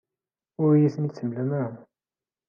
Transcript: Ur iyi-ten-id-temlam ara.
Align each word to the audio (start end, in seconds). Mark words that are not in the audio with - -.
Ur 0.63 0.71
iyi-ten-id-temlam 0.75 1.49
ara. 1.63 1.67